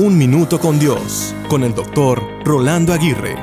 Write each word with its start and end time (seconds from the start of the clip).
Un 0.00 0.16
Minuto 0.16 0.60
con 0.60 0.78
Dios, 0.78 1.34
con 1.48 1.64
el 1.64 1.74
doctor 1.74 2.22
Rolando 2.44 2.92
Aguirre. 2.92 3.34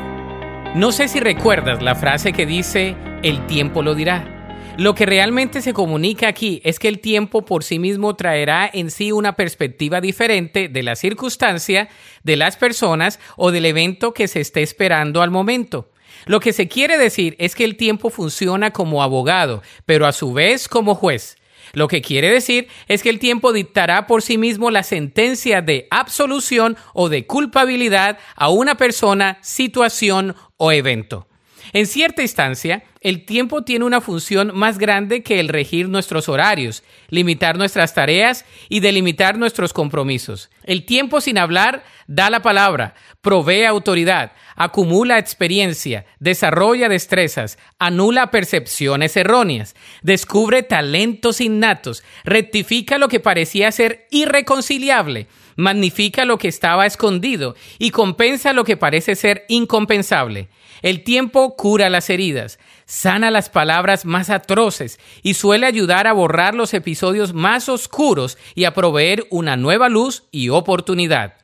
No 0.74 0.94
sé 0.94 1.10
si 1.10 1.20
recuerdas 1.20 1.84
la 1.84 1.96
frase 1.96 2.32
que 2.32 2.46
dice, 2.46 2.96
el 3.24 3.46
tiempo 3.46 3.84
lo 3.84 3.94
dirá. 3.94 4.74
Lo 4.78 4.96
que 4.96 5.06
realmente 5.06 5.62
se 5.62 5.74
comunica 5.74 6.30
aquí 6.30 6.62
es 6.64 6.80
que 6.80 6.88
el 6.88 7.00
tiempo 7.00 7.44
por 7.44 7.66
sí 7.66 7.78
mismo 7.78 8.16
traerá 8.16 8.70
en 8.72 8.90
sí 8.90 9.12
una 9.12 9.36
perspectiva 9.36 10.00
diferente 10.00 10.70
de 10.70 10.82
la 10.82 10.96
circunstancia, 10.96 11.90
de 12.24 12.38
las 12.38 12.56
personas 12.56 13.20
o 13.36 13.52
del 13.52 13.66
evento 13.66 14.14
que 14.14 14.30
se 14.30 14.40
esté 14.40 14.64
esperando 14.64 15.22
al 15.22 15.32
momento. 15.32 15.90
Lo 16.26 16.40
que 16.40 16.54
se 16.54 16.70
quiere 16.70 16.98
decir 16.98 17.36
es 17.38 17.54
que 17.54 17.66
el 17.66 17.76
tiempo 17.76 18.10
funciona 18.10 18.72
como 18.72 19.04
abogado, 19.04 19.62
pero 19.86 20.08
a 20.08 20.14
su 20.14 20.32
vez 20.32 20.70
como 20.70 20.96
juez. 20.96 21.36
Lo 21.74 21.88
que 21.88 22.02
quiere 22.02 22.30
decir 22.30 22.68
es 22.88 23.04
que 23.04 23.10
el 23.10 23.20
tiempo 23.20 23.54
dictará 23.54 24.08
por 24.08 24.22
sí 24.22 24.38
mismo 24.38 24.72
la 24.72 24.84
sentencia 24.84 25.62
de 25.62 25.88
absolución 25.92 26.78
o 26.94 27.10
de 27.10 27.26
culpabilidad 27.26 28.18
a 28.36 28.50
una 28.50 28.76
persona, 28.76 29.38
situación 29.42 30.36
o 30.58 30.72
evento. 30.72 31.28
En 31.74 31.88
cierta 31.88 32.22
instancia, 32.22 32.84
el 33.02 33.26
tiempo 33.26 33.64
tiene 33.64 33.86
una 33.86 34.02
función 34.02 34.52
más 34.54 34.78
grande 34.78 35.24
que 35.24 35.40
el 35.40 35.50
regir 35.50 35.90
nuestros 35.90 36.30
horarios, 36.30 36.84
limitar 37.10 37.58
nuestras 37.58 37.94
tareas 37.94 38.46
y 38.70 38.80
delimitar 38.80 39.38
nuestros 39.38 39.74
compromisos. 39.74 40.50
El 40.64 40.86
tiempo 40.86 41.22
sin 41.22 41.38
hablar 41.38 41.84
da 42.08 42.30
la 42.30 42.42
palabra, 42.42 42.96
provee 43.26 43.66
autoridad, 43.66 44.34
acumula 44.56 45.18
experiencia, 45.18 46.06
desarrolla 46.20 46.90
destrezas, 46.90 47.58
anula 47.80 48.30
percepciones 48.30 49.18
erróneas, 49.18 49.76
descubre 50.04 50.62
talentos 50.62 51.42
innatos, 51.42 52.04
rectifica 52.24 53.00
lo 53.00 53.08
que 53.08 53.20
parecía 53.20 53.72
ser 53.72 54.06
irreconciliable, 54.12 55.26
magnifica 55.56 56.24
lo 56.24 56.38
que 56.38 56.48
estaba 56.48 56.86
escondido 56.86 57.56
y 57.80 57.90
compensa 57.90 58.54
lo 58.54 58.64
que 58.64 58.78
parece 58.78 59.16
ser 59.16 59.46
incompensable. 59.48 60.48
El 60.84 61.04
tiempo 61.04 61.56
cura 61.56 61.90
las 61.90 62.12
heridas, 62.12 62.60
sana 62.86 63.32
las 63.32 63.50
palabras 63.50 64.06
más 64.06 64.30
atroces 64.30 65.00
y 65.24 65.34
suele 65.34 65.66
ayudar 65.66 66.06
a 66.06 66.14
borrar 66.14 66.54
los 66.54 66.76
episodios 66.76 67.34
más 67.34 67.70
oscuros 67.70 68.38
y 68.54 68.66
a 68.66 68.76
proveer 68.76 69.26
una 69.32 69.58
nueva 69.58 69.90
luz 69.90 70.26
y 70.32 70.50
oportunidad. 70.50 71.38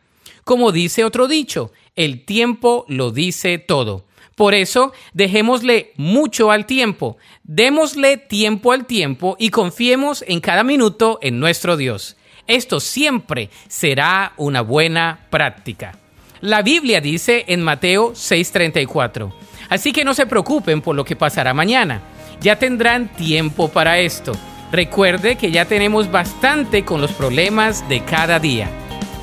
Como 0.44 0.72
dice 0.72 1.04
otro 1.04 1.28
dicho, 1.28 1.72
el 1.96 2.26
tiempo 2.26 2.86
lo 2.88 3.12
dice 3.12 3.58
todo. 3.58 4.06
Por 4.36 4.54
eso, 4.54 4.94
dejémosle 5.14 5.94
mucho 5.98 6.52
al 6.52 6.66
tiempo, 6.66 7.18
démosle 7.44 8.18
tiempo 8.18 8.72
al 8.72 8.86
tiempo 8.86 9.36
y 9.38 9.50
confiemos 9.50 10.24
en 10.28 10.40
cada 10.40 10.64
minuto 10.64 11.20
en 11.22 11.40
nuestro 11.40 11.78
Dios. 11.78 12.18
Esto 12.48 12.80
siempre 12.80 13.50
será 13.68 14.34
una 14.38 14.62
buena 14.62 15.28
práctica. 15.30 15.98
La 16.40 16.64
Biblia 16.64 17.02
dice 17.02 17.46
en 17.48 17.62
Mateo 17.62 18.14
6:34, 18.14 19.32
así 19.70 19.94
que 19.94 20.04
no 20.04 20.14
se 20.14 20.26
preocupen 20.26 20.82
por 20.82 20.96
lo 20.96 21.06
que 21.06 21.16
pasará 21.16 21.54
mañana, 21.54 22.02
ya 22.40 22.58
tendrán 22.58 23.10
tiempo 23.10 23.68
para 23.68 24.00
esto. 24.00 24.32
Recuerde 24.72 25.36
que 25.36 25.52
ya 25.52 25.66
tenemos 25.66 26.10
bastante 26.10 26.84
con 26.84 27.00
los 27.00 27.12
problemas 27.12 27.88
de 27.90 28.04
cada 28.04 28.40
día. 28.40 28.81